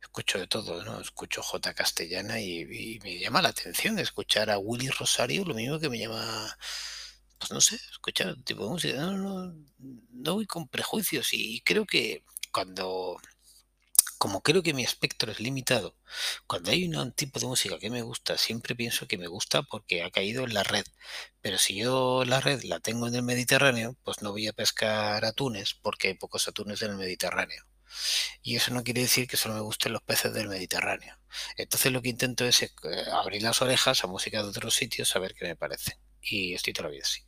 escucho 0.00 0.38
de 0.38 0.46
todo, 0.46 0.84
¿no? 0.84 1.00
Escucho 1.00 1.42
J 1.42 1.74
castellana 1.74 2.38
y, 2.40 3.00
me 3.02 3.18
llama 3.18 3.42
la 3.42 3.48
atención 3.48 3.98
escuchar 3.98 4.48
a 4.48 4.58
Willy 4.58 4.90
Rosario, 4.90 5.44
lo 5.44 5.54
mismo 5.54 5.80
que 5.80 5.88
me 5.90 5.98
llama, 5.98 6.56
pues 7.38 7.50
no 7.50 7.60
sé, 7.60 7.74
escuchar 7.90 8.36
tipo 8.44 8.62
de 8.62 8.70
música. 8.70 8.96
No, 8.96 9.16
no, 9.16 9.56
no 10.12 10.34
voy 10.34 10.46
con 10.46 10.68
prejuicios 10.68 11.30
y 11.32 11.60
creo 11.62 11.84
que 11.84 12.22
cuando 12.52 13.20
como 14.18 14.42
creo 14.42 14.62
que 14.62 14.74
mi 14.74 14.82
espectro 14.82 15.30
es 15.30 15.40
limitado, 15.40 15.96
cuando 16.46 16.70
hay 16.70 16.84
un 16.86 17.12
tipo 17.12 17.38
de 17.40 17.46
música 17.46 17.78
que 17.78 17.90
me 17.90 18.02
gusta, 18.02 18.38
siempre 18.38 18.74
pienso 18.74 19.06
que 19.06 19.18
me 19.18 19.26
gusta 19.26 19.62
porque 19.62 20.02
ha 20.02 20.10
caído 20.10 20.44
en 20.44 20.54
la 20.54 20.62
red. 20.62 20.84
Pero 21.40 21.58
si 21.58 21.76
yo 21.76 22.24
la 22.24 22.40
red 22.40 22.62
la 22.64 22.80
tengo 22.80 23.06
en 23.08 23.14
el 23.14 23.22
Mediterráneo, 23.22 23.96
pues 24.02 24.22
no 24.22 24.32
voy 24.32 24.48
a 24.48 24.52
pescar 24.52 25.24
atunes 25.24 25.74
porque 25.74 26.08
hay 26.08 26.14
pocos 26.14 26.48
atunes 26.48 26.82
en 26.82 26.92
el 26.92 26.96
Mediterráneo. 26.96 27.64
Y 28.42 28.56
eso 28.56 28.72
no 28.72 28.84
quiere 28.84 29.02
decir 29.02 29.28
que 29.28 29.36
solo 29.36 29.54
me 29.54 29.60
gusten 29.60 29.92
los 29.92 30.02
peces 30.02 30.32
del 30.34 30.48
Mediterráneo. 30.48 31.18
Entonces 31.56 31.92
lo 31.92 32.02
que 32.02 32.08
intento 32.10 32.44
es 32.44 32.62
eh, 32.62 32.70
abrir 33.12 33.42
las 33.42 33.62
orejas 33.62 34.02
a 34.04 34.06
música 34.06 34.42
de 34.42 34.48
otros 34.48 34.74
sitios 34.74 35.14
a 35.16 35.18
ver 35.18 35.34
qué 35.34 35.46
me 35.46 35.56
parece. 35.56 35.98
Y 36.20 36.54
estoy 36.54 36.72
todavía 36.72 37.02
así. 37.02 37.22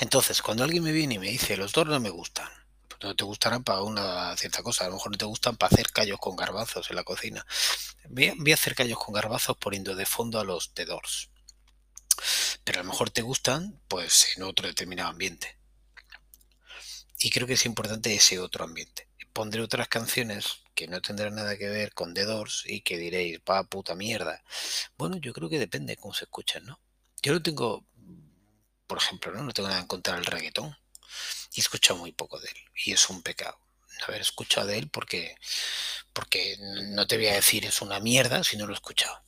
Entonces, 0.00 0.42
cuando 0.42 0.64
alguien 0.64 0.84
me 0.84 0.92
viene 0.92 1.14
y 1.14 1.18
me 1.18 1.28
dice, 1.28 1.56
los 1.56 1.72
dos 1.72 1.86
no 1.86 1.98
me 1.98 2.10
gustan, 2.10 2.48
no 3.02 3.14
te 3.14 3.24
gustarán 3.24 3.62
para 3.62 3.82
una 3.82 4.36
cierta 4.36 4.62
cosa, 4.62 4.84
a 4.84 4.88
lo 4.88 4.94
mejor 4.94 5.12
no 5.12 5.18
te 5.18 5.24
gustan 5.24 5.56
para 5.56 5.72
hacer 5.72 5.90
callos 5.92 6.18
con 6.18 6.36
garbazos 6.36 6.90
en 6.90 6.96
la 6.96 7.04
cocina. 7.04 7.46
Voy 8.08 8.50
a, 8.50 8.54
hacer 8.54 8.74
callos 8.74 8.98
con 8.98 9.14
garbazos 9.14 9.56
poniendo 9.56 9.94
de 9.94 10.06
fondo 10.06 10.40
a 10.40 10.44
los 10.44 10.74
The 10.74 10.84
Doors. 10.84 11.30
Pero 12.64 12.80
a 12.80 12.82
lo 12.82 12.90
mejor 12.90 13.10
te 13.10 13.22
gustan 13.22 13.80
pues 13.88 14.36
en 14.36 14.42
otro 14.42 14.66
determinado 14.66 15.10
ambiente. 15.10 15.58
Y 17.20 17.30
creo 17.30 17.46
que 17.46 17.54
es 17.54 17.66
importante 17.66 18.14
ese 18.14 18.38
otro 18.38 18.64
ambiente. 18.64 19.08
Pondré 19.32 19.62
otras 19.62 19.88
canciones 19.88 20.60
que 20.74 20.88
no 20.88 21.00
tendrán 21.00 21.34
nada 21.34 21.56
que 21.56 21.68
ver 21.68 21.92
con 21.94 22.14
The 22.14 22.24
Doors 22.24 22.64
y 22.66 22.80
que 22.80 22.96
diréis, 22.96 23.40
pa 23.40 23.64
puta 23.64 23.94
mierda. 23.94 24.42
Bueno, 24.96 25.16
yo 25.16 25.32
creo 25.32 25.48
que 25.48 25.58
depende 25.58 25.92
de 25.92 25.96
cómo 25.96 26.14
se 26.14 26.24
escuchan, 26.24 26.64
¿no? 26.66 26.80
Yo 27.22 27.32
no 27.32 27.42
tengo, 27.42 27.84
por 28.86 28.98
ejemplo, 28.98 29.32
¿no? 29.32 29.42
No 29.42 29.52
tengo 29.52 29.68
nada 29.68 29.80
en 29.80 29.86
contra 29.86 30.14
del 30.14 30.24
reggaetón 30.24 30.76
y 31.52 31.60
he 31.60 31.62
escuchado 31.62 31.98
muy 31.98 32.12
poco 32.12 32.38
de 32.40 32.48
él. 32.48 32.56
Y 32.84 32.92
es 32.92 33.08
un 33.10 33.22
pecado 33.22 33.58
haber 34.06 34.20
escuchado 34.20 34.66
de 34.66 34.78
él 34.78 34.88
porque, 34.88 35.36
porque 36.12 36.56
no 36.60 37.06
te 37.06 37.16
voy 37.16 37.28
a 37.28 37.34
decir 37.34 37.64
es 37.64 37.82
una 37.82 38.00
mierda 38.00 38.44
si 38.44 38.56
no 38.56 38.66
lo 38.66 38.72
he 38.72 38.76
escuchado. 38.76 39.22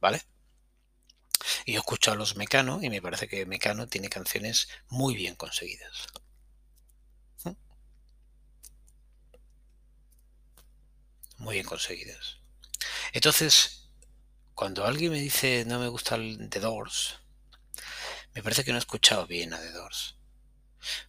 ¿Vale? 0.00 0.22
Y 1.64 1.74
he 1.74 1.78
escuchado 1.78 2.14
a 2.14 2.18
los 2.18 2.36
Mecano 2.36 2.80
y 2.82 2.90
me 2.90 3.02
parece 3.02 3.28
que 3.28 3.46
Mecano 3.46 3.88
tiene 3.88 4.08
canciones 4.08 4.68
muy 4.88 5.14
bien 5.14 5.34
conseguidas. 5.34 6.06
¿Mm? 7.44 7.52
Muy 11.38 11.54
bien 11.54 11.66
conseguidas. 11.66 12.38
Entonces, 13.12 13.88
cuando 14.54 14.84
alguien 14.84 15.12
me 15.12 15.20
dice 15.20 15.64
no 15.66 15.78
me 15.78 15.88
gusta 15.88 16.16
el 16.16 16.48
The 16.50 16.60
Doors, 16.60 17.20
me 18.34 18.42
parece 18.42 18.64
que 18.64 18.72
no 18.72 18.78
he 18.78 18.80
escuchado 18.80 19.26
bien 19.26 19.52
a 19.52 19.60
The 19.60 19.72
Doors 19.72 20.17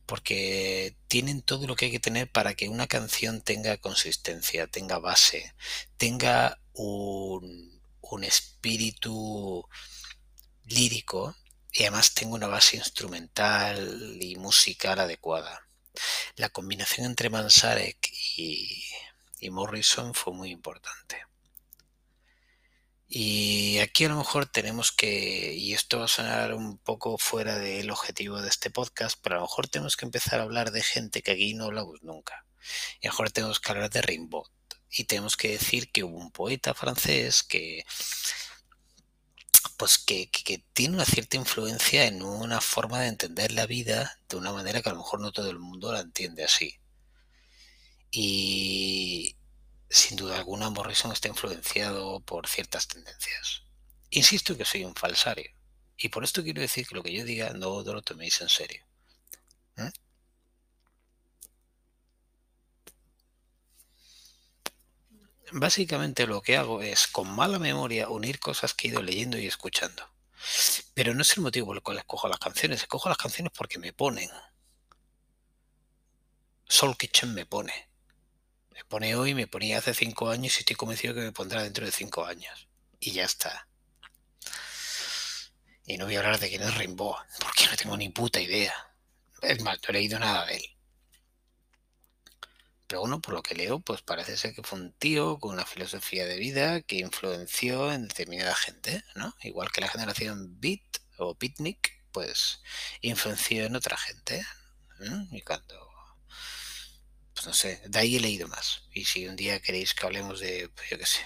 porque 0.05 0.95
tienen 1.07 1.41
todo 1.41 1.67
lo 1.67 1.75
que 1.75 1.85
hay 1.85 1.91
que 1.91 1.99
tener 1.99 2.31
para 2.31 2.53
que 2.55 2.69
una 2.69 2.87
canción 2.87 3.41
tenga 3.41 3.77
consistencia, 3.77 4.67
tenga 4.67 4.99
base, 4.99 5.53
tenga 5.97 6.59
un, 6.73 7.79
espíritu 8.23 9.65
lírico 10.65 11.35
y 11.71 11.83
además 11.83 12.13
tenga 12.13 12.35
una 12.35 12.47
base 12.47 12.77
instrumental 12.77 14.17
y 14.19 14.35
musical 14.35 14.99
adecuada. 14.99 15.67
La 16.35 16.49
combinación 16.49 17.05
entre 17.05 17.29
Mansarek 17.29 18.11
y 18.35 19.49
Morrison 19.51 20.13
fue 20.13 20.33
muy 20.33 20.51
importante. 20.51 21.28
Y 23.11 23.79
aquí 23.79 24.05
a 24.05 24.09
lo 24.09 24.17
mejor 24.17 24.45
tenemos 24.45 24.91
que, 24.91 25.55
y 25.55 25.73
esto 25.73 25.97
va 25.97 26.05
a 26.05 26.07
sonar 26.07 26.53
un 26.53 26.77
poco 26.77 27.17
fuera 27.17 27.57
del 27.57 27.89
objetivo 27.89 28.39
de 28.39 28.49
este 28.49 28.69
podcast, 28.69 29.17
pero 29.21 29.35
a 29.35 29.39
lo 29.39 29.45
mejor 29.45 29.67
tenemos 29.67 29.97
que 29.97 30.05
empezar 30.05 30.39
a 30.39 30.43
hablar 30.43 30.71
de 30.71 30.83
gente 30.83 31.23
que 31.23 31.31
aquí 31.31 31.55
no 31.55 31.65
hablamos 31.65 32.03
nunca. 32.03 32.45
Y 33.01 33.07
a 33.07 33.09
lo 33.09 33.13
mejor 33.13 33.31
tenemos 33.31 33.59
que 33.59 33.71
hablar 33.71 33.89
de 33.89 34.03
Rimbaud. 34.03 34.45
Y 34.91 35.05
tenemos 35.05 35.37
que 35.37 35.49
decir 35.49 35.91
que 35.91 36.03
hubo 36.03 36.17
un 36.17 36.31
poeta 36.31 36.75
francés 36.75 37.41
que, 37.43 37.83
pues 39.77 39.97
que, 39.97 40.29
que, 40.29 40.63
tiene 40.73 40.95
una 40.95 41.05
cierta 41.05 41.37
influencia 41.37 42.05
en 42.05 42.21
una 42.21 42.61
forma 42.61 43.01
de 43.01 43.07
entender 43.07 43.51
la 43.51 43.65
vida 43.65 44.19
de 44.29 44.37
una 44.37 44.51
manera 44.51 44.81
que 44.81 44.89
a 44.89 44.93
lo 44.93 44.99
mejor 44.99 45.19
no 45.19 45.31
todo 45.31 45.49
el 45.49 45.59
mundo 45.59 45.91
la 45.93 46.01
entiende 46.01 46.43
así. 46.43 46.79
Y, 48.11 48.78
alguna 50.49 50.71
Morrison 50.71 51.11
está 51.11 51.27
influenciado 51.27 52.21
por 52.21 52.47
ciertas 52.47 52.87
tendencias. 52.87 53.61
Insisto 54.09 54.57
que 54.57 54.65
soy 54.65 54.83
un 54.83 54.95
falsario 54.95 55.51
Y 55.95 56.09
por 56.09 56.23
esto 56.23 56.41
quiero 56.43 56.59
decir 56.59 56.87
que 56.87 56.95
lo 56.95 57.03
que 57.03 57.13
yo 57.13 57.23
diga 57.23 57.53
no 57.53 57.83
lo 57.83 58.01
toméis 58.01 58.41
en 58.41 58.49
serio. 58.49 58.83
¿eh? 59.77 59.91
Básicamente 65.51 66.25
lo 66.25 66.41
que 66.41 66.57
hago 66.57 66.81
es, 66.81 67.05
con 67.07 67.29
mala 67.29 67.59
memoria, 67.59 68.09
unir 68.09 68.39
cosas 68.39 68.73
que 68.73 68.87
he 68.87 68.91
ido 68.91 69.03
leyendo 69.03 69.37
y 69.37 69.45
escuchando. 69.45 70.09
Pero 70.95 71.13
no 71.13 71.21
es 71.21 71.37
el 71.37 71.43
motivo 71.43 71.67
por 71.67 71.75
el 71.75 71.83
cual 71.83 71.99
escojo 71.99 72.27
las 72.27 72.39
canciones. 72.39 72.81
Escojo 72.81 73.07
las 73.07 73.19
canciones 73.19 73.53
porque 73.55 73.77
me 73.77 73.93
ponen. 73.93 74.31
Soul 76.67 76.97
Kitchen 76.97 77.35
me 77.35 77.45
pone. 77.45 77.88
Me 78.79 78.85
pone 78.85 79.13
hoy, 79.13 79.33
me 79.33 79.45
ponía 79.45 79.79
hace 79.79 79.93
cinco 79.93 80.29
años 80.29 80.55
y 80.55 80.59
estoy 80.59 80.77
convencido 80.77 81.13
que 81.13 81.19
me 81.19 81.33
pondrá 81.33 81.63
dentro 81.63 81.85
de 81.85 81.91
cinco 81.91 82.23
años. 82.23 82.69
Y 83.01 83.11
ya 83.11 83.25
está. 83.25 83.67
Y 85.85 85.97
no 85.97 86.05
voy 86.05 86.15
a 86.15 86.19
hablar 86.19 86.39
de 86.39 86.47
quién 86.47 86.61
es 86.61 86.73
Rainbow, 86.75 87.13
porque 87.41 87.65
no 87.65 87.75
tengo 87.75 87.97
ni 87.97 88.07
puta 88.07 88.39
idea. 88.39 88.73
Es 89.41 89.61
más, 89.61 89.79
no 89.83 89.89
he 89.89 89.93
leído 89.93 90.17
nada 90.17 90.45
de 90.45 90.55
él. 90.55 90.63
Pero 92.87 93.01
bueno, 93.01 93.19
por 93.19 93.33
lo 93.33 93.43
que 93.43 93.53
leo, 93.53 93.81
pues 93.81 94.01
parece 94.01 94.37
ser 94.37 94.55
que 94.55 94.63
fue 94.63 94.79
un 94.79 94.93
tío 94.93 95.39
con 95.39 95.51
una 95.51 95.65
filosofía 95.65 96.25
de 96.25 96.37
vida 96.37 96.81
que 96.81 96.99
influenció 96.99 97.91
en 97.91 98.07
determinada 98.07 98.55
gente, 98.55 99.03
¿no? 99.13 99.35
Igual 99.43 99.73
que 99.73 99.81
la 99.81 99.89
generación 99.89 100.57
Beat 100.61 101.01
o 101.17 101.35
Beatnik, 101.35 102.01
pues 102.13 102.61
influenció 103.01 103.65
en 103.65 103.75
otra 103.75 103.97
gente. 103.97 104.45
Y 105.31 105.41
cuando 105.41 105.88
pues 107.39 107.47
no 107.47 107.53
sé, 107.53 107.81
de 107.85 107.99
ahí 107.99 108.17
he 108.17 108.19
leído 108.19 108.49
más. 108.49 108.83
Y 108.93 109.05
si 109.05 109.25
un 109.25 109.37
día 109.37 109.61
queréis 109.61 109.93
que 109.93 110.05
hablemos 110.05 110.41
de, 110.41 110.67
pues 110.75 110.89
yo 110.89 110.97
qué 110.97 111.05
sé, 111.05 111.21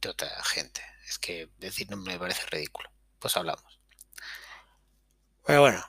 de 0.00 0.08
otra 0.08 0.30
gente, 0.44 0.80
es 1.08 1.18
que 1.18 1.50
decir 1.58 1.90
no 1.90 1.96
me 1.96 2.16
parece 2.16 2.46
ridículo, 2.46 2.88
pues 3.18 3.36
hablamos. 3.36 3.80
Pero 5.44 5.62
bueno, 5.62 5.84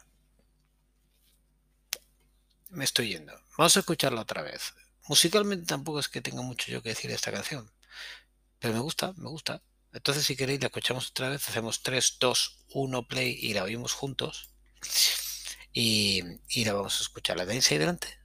me 2.69 2.83
estoy 2.83 3.09
yendo. 3.09 3.39
Vamos 3.59 3.77
a 3.77 3.81
escucharla 3.81 4.21
otra 4.21 4.41
vez. 4.41 4.73
Musicalmente 5.07 5.67
tampoco 5.67 5.99
es 5.99 6.09
que 6.09 6.21
tenga 6.21 6.41
mucho 6.41 6.71
yo 6.71 6.81
que 6.81 6.89
decir 6.89 7.11
de 7.11 7.15
esta 7.15 7.31
canción, 7.31 7.71
pero 8.57 8.73
me 8.73 8.79
gusta, 8.79 9.13
me 9.17 9.29
gusta. 9.29 9.61
Entonces, 9.93 10.25
si 10.25 10.35
queréis, 10.35 10.61
la 10.61 10.67
escuchamos 10.67 11.11
otra 11.11 11.29
vez, 11.29 11.47
hacemos 11.47 11.83
3, 11.83 12.17
2, 12.19 12.65
1 12.69 13.07
play 13.07 13.37
y 13.39 13.53
la 13.53 13.65
oímos 13.65 13.93
juntos. 13.93 14.49
Y, 15.71 16.23
la 16.65 16.73
vamos 16.73 16.99
a 16.99 17.03
escuchar. 17.03 17.37
¿La 17.37 17.45
tenéis 17.45 17.71
ahí 17.71 17.77
delante? 17.77 18.24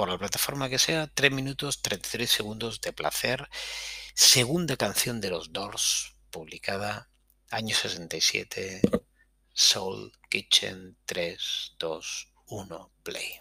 Por 0.00 0.08
la 0.08 0.16
plataforma 0.16 0.70
que 0.70 0.78
sea, 0.78 1.08
3 1.08 1.30
minutos 1.30 1.82
33 1.82 2.30
segundos 2.30 2.80
de 2.80 2.90
placer. 2.90 3.50
Segunda 4.14 4.78
canción 4.78 5.20
de 5.20 5.28
los 5.28 5.52
Doors, 5.52 6.16
publicada 6.30 7.10
año 7.50 7.76
67, 7.76 8.80
Soul 9.52 10.10
Kitchen 10.30 10.96
3, 11.04 11.74
2, 11.78 12.28
1, 12.46 12.92
play. 13.02 13.40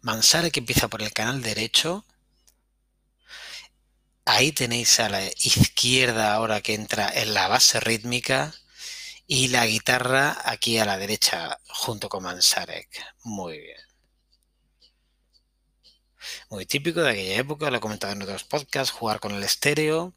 Mansare 0.00 0.50
que 0.50 0.60
empieza 0.60 0.88
por 0.88 1.02
el 1.02 1.12
canal 1.12 1.42
derecho. 1.42 2.06
Ahí 4.24 4.52
tenéis 4.52 5.00
a 5.00 5.10
la 5.10 5.22
izquierda 5.22 6.32
ahora 6.32 6.62
que 6.62 6.72
entra 6.72 7.10
en 7.10 7.34
la 7.34 7.48
base 7.48 7.78
rítmica 7.78 8.54
y 9.26 9.48
la 9.48 9.66
guitarra 9.66 10.34
aquí 10.46 10.78
a 10.78 10.86
la 10.86 10.96
derecha 10.96 11.60
junto 11.68 12.08
con 12.08 12.22
Mansarek. 12.22 12.88
Muy 13.22 13.58
bien 13.58 13.83
muy 16.50 16.66
típico 16.66 17.02
de 17.02 17.10
aquella 17.10 17.36
época, 17.36 17.70
lo 17.70 17.76
he 17.78 17.80
comentado 17.80 18.12
en 18.12 18.22
otros 18.22 18.44
podcasts, 18.44 18.92
jugar 18.92 19.20
con 19.20 19.32
el 19.34 19.42
estéreo. 19.42 20.14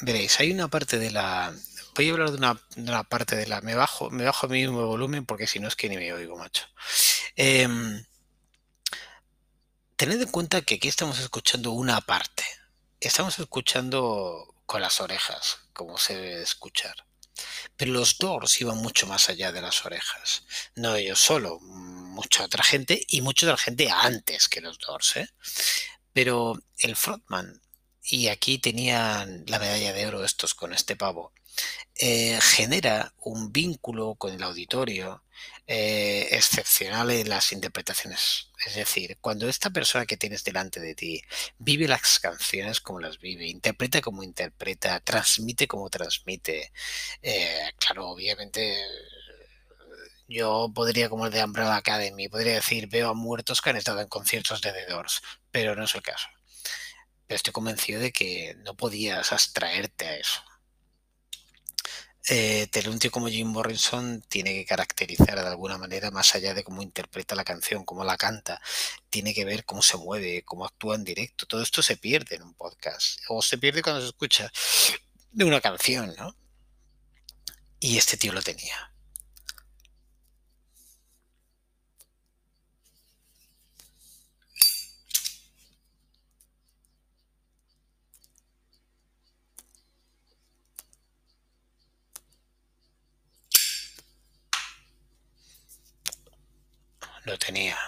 Veréis, 0.00 0.38
hay 0.40 0.52
una 0.52 0.68
parte 0.68 0.98
de 0.98 1.10
la... 1.10 1.54
Voy 1.94 2.08
a 2.08 2.12
hablar 2.12 2.30
de 2.30 2.36
una, 2.36 3.04
parte 3.04 3.36
de 3.36 3.46
la... 3.46 3.60
Me 3.62 3.74
bajo, 3.74 4.10
me 4.10 4.24
bajo 4.24 4.46
a 4.46 4.48
mi 4.50 4.60
mismo 4.60 4.86
volumen 4.86 5.24
porque 5.24 5.46
si 5.46 5.60
no 5.60 5.68
es 5.68 5.76
que 5.76 5.88
ni 5.88 5.96
me 5.96 6.12
oigo, 6.12 6.36
macho. 6.36 6.64
Eh, 7.36 7.66
tened 9.96 10.20
en 10.20 10.30
cuenta 10.30 10.62
que 10.62 10.76
aquí 10.76 10.88
estamos 10.88 11.18
escuchando 11.20 11.72
una 11.72 12.00
parte. 12.00 12.44
Estamos 13.00 13.38
escuchando 13.38 14.54
con 14.66 14.80
las 14.80 15.00
orejas, 15.00 15.58
como 15.72 15.98
se 15.98 16.16
debe 16.16 16.42
escuchar. 16.42 17.06
Pero 17.76 17.92
los 17.92 18.18
Doors 18.18 18.60
iban 18.60 18.78
mucho 18.78 19.06
más 19.06 19.28
allá 19.28 19.52
de 19.52 19.60
las 19.60 19.84
orejas. 19.84 20.44
No 20.74 20.94
ellos 20.96 21.20
solo, 21.20 21.60
mucha 21.60 22.44
otra 22.44 22.64
gente 22.64 23.04
y 23.08 23.20
mucha 23.20 23.46
otra 23.46 23.56
gente 23.56 23.90
antes 23.90 24.48
que 24.48 24.60
los 24.60 24.78
Doors. 24.78 25.16
¿eh? 25.16 25.28
Pero 26.12 26.60
el 26.78 26.96
frontman, 26.96 27.60
y 28.02 28.28
aquí 28.28 28.58
tenían 28.58 29.44
la 29.46 29.58
medalla 29.58 29.92
de 29.92 30.06
oro 30.06 30.24
estos 30.24 30.54
con 30.54 30.72
este 30.72 30.96
pavo, 30.96 31.32
eh, 31.96 32.38
genera 32.42 33.14
un 33.18 33.52
vínculo 33.52 34.14
con 34.16 34.32
el 34.32 34.42
auditorio 34.42 35.23
eh, 35.66 36.28
excepcional 36.32 37.10
en 37.10 37.28
las 37.28 37.52
interpretaciones. 37.52 38.50
Es 38.66 38.74
decir, 38.74 39.18
cuando 39.20 39.48
esta 39.48 39.70
persona 39.70 40.06
que 40.06 40.16
tienes 40.16 40.44
delante 40.44 40.80
de 40.80 40.94
ti 40.94 41.22
vive 41.58 41.88
las 41.88 42.18
canciones 42.20 42.80
como 42.80 43.00
las 43.00 43.18
vive, 43.18 43.46
interpreta 43.46 44.00
como 44.00 44.22
interpreta, 44.22 45.00
transmite 45.00 45.66
como 45.66 45.90
transmite, 45.90 46.72
eh, 47.22 47.72
claro, 47.78 48.08
obviamente 48.08 48.76
yo 50.28 50.70
podría, 50.74 51.08
como 51.08 51.26
el 51.26 51.32
de 51.32 51.44
Umbrella 51.44 51.76
Academy, 51.76 52.28
podría 52.28 52.54
decir, 52.54 52.88
veo 52.88 53.10
a 53.10 53.14
muertos 53.14 53.60
que 53.60 53.70
han 53.70 53.76
estado 53.76 54.00
en 54.00 54.08
conciertos 54.08 54.60
de 54.60 54.72
The 54.72 54.86
Doors, 54.86 55.22
pero 55.50 55.74
no 55.76 55.84
es 55.84 55.94
el 55.94 56.02
caso. 56.02 56.28
Pero 57.26 57.36
estoy 57.36 57.52
convencido 57.52 58.00
de 58.00 58.12
que 58.12 58.54
no 58.64 58.74
podías 58.76 59.32
abstraerte 59.32 60.06
a 60.06 60.16
eso 60.16 60.42
eh, 62.28 62.68
tío 62.70 63.10
como 63.10 63.28
Jim 63.28 63.48
Morrison 63.48 64.22
tiene 64.28 64.54
que 64.54 64.64
caracterizar 64.64 65.40
de 65.40 65.46
alguna 65.46 65.76
manera 65.76 66.10
más 66.10 66.34
allá 66.34 66.54
de 66.54 66.64
cómo 66.64 66.82
interpreta 66.82 67.34
la 67.34 67.44
canción, 67.44 67.84
cómo 67.84 68.04
la 68.04 68.16
canta, 68.16 68.60
tiene 69.10 69.34
que 69.34 69.44
ver 69.44 69.64
cómo 69.64 69.82
se 69.82 69.96
mueve, 69.98 70.42
cómo 70.44 70.64
actúa 70.64 70.94
en 70.94 71.04
directo. 71.04 71.46
Todo 71.46 71.62
esto 71.62 71.82
se 71.82 71.96
pierde 71.96 72.36
en 72.36 72.42
un 72.42 72.54
podcast 72.54 73.20
o 73.28 73.42
se 73.42 73.58
pierde 73.58 73.82
cuando 73.82 74.00
se 74.00 74.08
escucha 74.08 74.50
de 75.32 75.44
una 75.44 75.60
canción, 75.60 76.14
¿no? 76.18 76.34
Y 77.80 77.98
este 77.98 78.16
tío 78.16 78.32
lo 78.32 78.40
tenía. 78.40 78.93
Lo 97.24 97.38
tenía. 97.38 97.78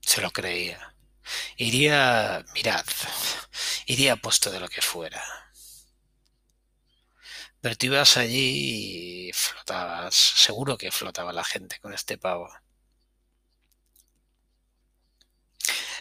Se 0.00 0.20
lo 0.20 0.30
creía. 0.30 0.94
Iría, 1.56 2.44
mirad, 2.54 2.84
iría 3.86 4.16
puesto 4.16 4.50
de 4.50 4.60
lo 4.60 4.68
que 4.68 4.80
fuera. 4.82 5.22
Pero 7.60 7.76
ibas 7.80 8.16
allí 8.16 9.28
y 9.28 9.32
flotabas, 9.32 10.14
seguro 10.14 10.78
que 10.78 10.92
flotaba 10.92 11.32
la 11.32 11.44
gente 11.44 11.78
con 11.80 11.92
este 11.92 12.16
pavo. 12.16 12.48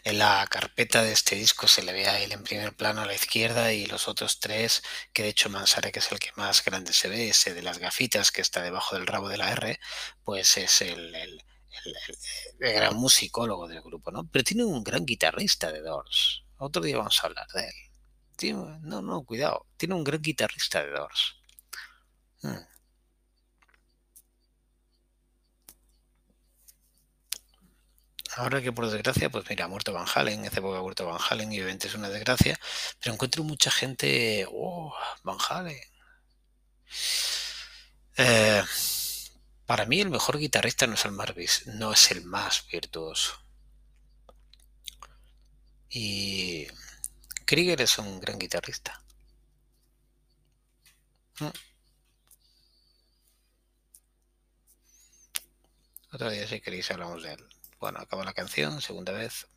En 0.08 0.20
la 0.20 0.48
carpeta 0.50 1.04
de 1.04 1.12
este 1.12 1.36
disco 1.36 1.68
se 1.68 1.84
le 1.84 1.92
ve 1.92 2.08
a 2.08 2.22
él 2.22 2.32
en 2.32 2.42
primer 2.42 2.74
plano 2.74 3.02
a 3.02 3.06
la 3.06 3.14
izquierda 3.14 3.74
y 3.74 3.88
los 3.88 4.08
otros 4.08 4.40
tres, 4.40 4.82
que 5.12 5.24
de 5.24 5.28
hecho 5.28 5.50
Mansare, 5.50 5.92
que 5.92 6.00
es 6.00 6.10
el 6.14 6.20
que 6.20 6.32
más 6.38 6.64
grande 6.64 6.94
se 6.94 7.10
ve, 7.10 7.28
ese 7.28 7.54
de 7.54 7.62
las 7.62 7.78
gafitas 7.78 8.32
que 8.32 8.40
está 8.42 8.62
debajo 8.62 8.96
del 8.96 9.06
rabo 9.06 9.28
de 9.28 9.36
la 9.36 9.52
R, 9.52 9.78
pues 10.24 10.56
es 10.56 10.82
el, 10.82 11.44
gran 12.58 12.96
musicólogo 12.96 13.68
del 13.68 13.82
grupo, 13.82 14.10
¿no? 14.12 14.26
Pero 14.32 14.46
tiene 14.46 14.64
un 14.64 14.82
gran 14.82 15.06
guitarrista 15.06 15.74
de 15.74 15.82
Doors. 15.82 16.46
Otro 16.56 16.82
día 16.82 16.96
vamos 16.96 17.22
a 17.22 17.28
hablar 17.28 17.48
de 17.54 17.68
él. 17.68 18.80
no, 18.84 19.02
no, 19.02 19.26
cuidado. 19.26 19.66
Tiene 19.76 19.96
un 19.96 20.06
gran 20.06 20.22
guitarrista 20.22 20.86
de 20.86 20.92
Doors. 20.92 21.36
Hmm. 22.44 22.77
Ahora 28.38 28.62
que 28.62 28.72
por 28.72 28.90
desgracia, 28.90 29.32
pues 29.32 29.50
mira, 29.50 29.66
ha 29.66 29.68
muerto 29.68 29.94
Van 29.94 30.06
Halen, 30.14 30.42
en 30.42 30.46
esa 30.46 30.60
época 30.60 30.78
ha 30.78 30.82
muerto 30.82 31.08
Van 31.08 31.20
Halen 31.20 31.52
y 31.52 31.58
obviamente 31.58 31.88
es 31.88 31.96
una 31.96 32.08
desgracia, 32.10 32.60
pero 33.00 33.14
encuentro 33.14 33.44
mucha 33.44 33.72
gente, 33.72 34.46
oh, 34.52 34.94
Van 35.24 35.38
Halen. 35.50 35.82
Eh, 38.18 38.64
para 39.66 39.86
mí 39.86 40.02
el 40.02 40.10
mejor 40.12 40.38
guitarrista 40.38 40.86
no 40.86 40.94
es 40.94 41.06
el 41.06 41.12
más, 41.14 41.34
no 41.66 41.92
es 41.92 42.12
el 42.12 42.24
más 42.26 42.68
virtuoso. 42.68 43.34
Y 45.90 46.68
Krieger 47.46 47.82
es 47.82 47.98
un 47.98 48.20
gran 48.20 48.38
guitarrista. 48.38 49.02
Mm. 51.40 51.50
Otro 56.14 56.30
día, 56.30 56.48
si 56.48 56.62
queréis, 56.62 56.92
hablamos 56.92 57.24
de 57.24 57.34
él. 57.34 57.57
Bueno, 57.80 58.00
acaba 58.00 58.26
la 58.26 58.34
canción, 58.34 58.82
segunda 58.82 59.14
vez. 59.14 59.48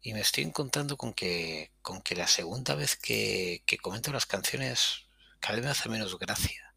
Y 0.00 0.12
me 0.12 0.20
estoy 0.20 0.44
encontrando 0.44 0.96
con 0.96 1.14
que, 1.14 1.72
con 1.80 2.02
que 2.02 2.16
la 2.16 2.26
segunda 2.26 2.74
vez 2.74 2.96
que, 2.96 3.62
que 3.66 3.78
comento 3.78 4.12
las 4.12 4.26
canciones, 4.26 5.06
cada 5.40 5.56
vez 5.56 5.64
me 5.64 5.70
hace 5.70 5.88
menos 5.88 6.18
gracia. 6.18 6.74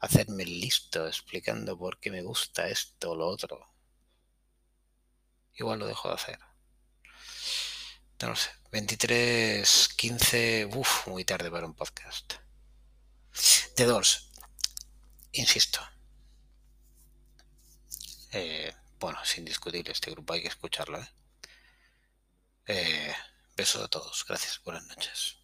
Hacerme 0.00 0.44
listo 0.44 1.06
explicando 1.06 1.78
por 1.78 1.98
qué 2.00 2.10
me 2.10 2.22
gusta 2.22 2.68
esto 2.68 3.10
o 3.10 3.16
lo 3.16 3.28
otro. 3.28 3.72
Igual 5.54 5.80
lo 5.80 5.86
dejo 5.86 6.08
de 6.08 6.14
hacer. 6.14 6.38
No 8.20 8.28
lo 8.30 8.36
sé. 8.36 8.50
23, 8.72 9.88
15, 9.96 10.70
uff, 10.74 11.06
muy 11.06 11.24
tarde 11.24 11.50
para 11.50 11.66
un 11.66 11.74
podcast. 11.74 12.34
The 13.76 13.84
Doors, 13.84 14.30
insisto. 15.32 15.80
Eh, 18.32 18.72
bueno, 19.00 19.18
es 19.22 19.38
indiscutible 19.38 19.92
este 19.92 20.10
grupo, 20.10 20.32
hay 20.34 20.42
que 20.42 20.48
escucharlo. 20.48 20.98
¿eh? 20.98 21.08
Eh, 22.66 23.14
besos 23.56 23.82
a 23.82 23.88
todos, 23.88 24.24
gracias, 24.28 24.60
buenas 24.62 24.86
noches. 24.86 25.37